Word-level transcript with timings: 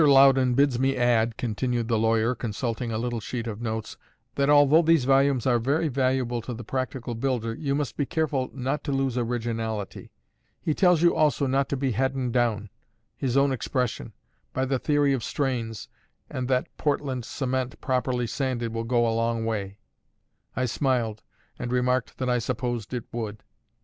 Loudon 0.03 0.55
bids 0.55 0.79
me 0.79 0.97
add," 0.97 1.37
continued 1.37 1.87
the 1.87 1.99
lawyer, 1.99 2.33
consulting 2.33 2.91
a 2.91 2.97
little 2.97 3.19
sheet 3.19 3.45
of 3.45 3.61
notes, 3.61 3.97
"that 4.33 4.49
although 4.49 4.81
these 4.81 5.05
volumes 5.05 5.45
are 5.45 5.59
very 5.59 5.89
valuable 5.89 6.41
to 6.41 6.55
the 6.55 6.63
practical 6.63 7.13
builder, 7.13 7.53
you 7.53 7.75
must 7.75 7.95
be 7.95 8.03
careful 8.07 8.49
not 8.51 8.83
to 8.83 8.91
lose 8.91 9.15
originality. 9.15 10.09
He 10.59 10.73
tells 10.73 11.03
you 11.03 11.13
also 11.15 11.45
not 11.45 11.69
to 11.69 11.77
be 11.77 11.91
'hadden 11.91 12.31
doun' 12.31 12.71
his 13.15 13.37
own 13.37 13.51
expression 13.51 14.13
by 14.53 14.65
the 14.65 14.79
theory 14.79 15.13
of 15.13 15.23
strains, 15.23 15.87
and 16.31 16.47
that 16.47 16.75
Portland 16.77 17.23
cement, 17.23 17.79
properly 17.79 18.25
sanded, 18.25 18.73
will 18.73 18.83
go 18.85 19.07
a 19.07 19.13
long 19.13 19.45
way." 19.45 19.77
I 20.55 20.65
smiled, 20.65 21.21
and 21.59 21.71
remarked 21.71 22.17
that 22.17 22.27
I 22.27 22.39
supposed 22.39 22.91
it 22.91 23.03
would. 23.11 23.43